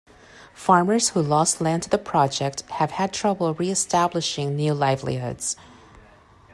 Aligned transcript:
Farmers 0.55 1.09
who 1.09 1.21
lost 1.21 1.61
land 1.61 1.83
to 1.83 1.89
the 1.91 1.99
project 1.99 2.61
have 2.71 2.89
had 2.89 3.13
trouble 3.13 3.53
re-establishing 3.53 4.55
new 4.55 4.73
livelihoods. 4.73 5.55